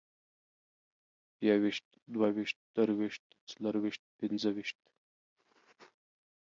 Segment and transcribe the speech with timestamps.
[1.47, 4.81] يويشت، دوه ويشت، درويشت، څلرويشت، پينځويشت